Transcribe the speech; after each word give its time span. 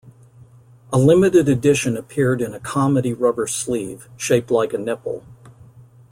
A 0.91 0.97
limited 0.97 1.47
edition 1.47 1.95
appeared 1.95 2.41
in 2.41 2.55
a 2.55 2.59
comedy 2.59 3.13
rubber 3.13 3.45
sleeve, 3.45 4.09
shaped 4.17 4.49
like 4.49 4.73
a 4.73 4.79
nipple. 4.79 5.23